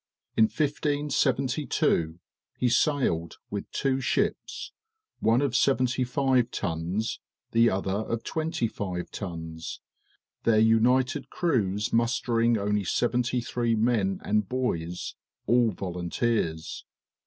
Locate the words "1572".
0.45-2.17